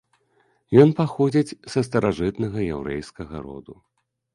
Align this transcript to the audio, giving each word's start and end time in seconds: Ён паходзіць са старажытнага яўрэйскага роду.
Ён 0.83 0.93
паходзіць 1.01 1.57
са 1.75 1.85
старажытнага 1.91 2.59
яўрэйскага 2.75 3.35
роду. 3.49 3.73